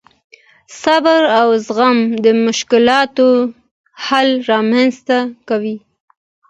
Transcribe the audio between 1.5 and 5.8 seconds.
زغم د مشکلاتو حل رامنځته کوي.